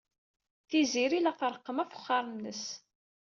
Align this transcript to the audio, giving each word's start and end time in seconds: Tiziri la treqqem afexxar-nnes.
Tiziri 0.69 1.19
la 1.21 1.33
treqqem 1.39 1.77
afexxar-nnes. 1.83 2.61